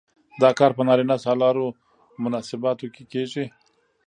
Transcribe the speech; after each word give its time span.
دا 0.41 0.49
کار 0.59 0.71
په 0.77 0.83
نارینه 0.87 1.15
سالارو 1.25 1.65
مناسباتو 2.23 2.85
کې 2.95 3.03
کیږي. 3.11 3.45